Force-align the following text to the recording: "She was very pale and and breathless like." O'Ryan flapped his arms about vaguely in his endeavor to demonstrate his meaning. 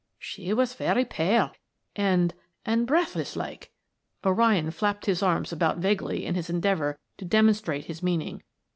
"She 0.17 0.51
was 0.51 0.73
very 0.73 1.05
pale 1.05 1.51
and 1.95 2.33
and 2.65 2.87
breathless 2.87 3.35
like." 3.35 3.71
O'Ryan 4.25 4.71
flapped 4.71 5.05
his 5.05 5.21
arms 5.21 5.51
about 5.53 5.77
vaguely 5.77 6.25
in 6.25 6.33
his 6.33 6.49
endeavor 6.49 6.97
to 7.19 7.25
demonstrate 7.25 7.85
his 7.85 8.01
meaning. 8.01 8.41